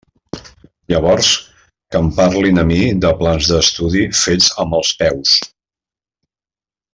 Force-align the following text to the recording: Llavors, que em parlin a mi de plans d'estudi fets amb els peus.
Llavors, 0.93 1.27
que 1.93 1.99
em 2.03 2.09
parlin 2.19 2.61
a 2.61 2.63
mi 2.69 2.79
de 3.05 3.11
plans 3.19 3.51
d'estudi 3.53 4.03
fets 4.23 4.49
amb 4.65 4.79
els 4.79 4.95
peus. 5.03 5.37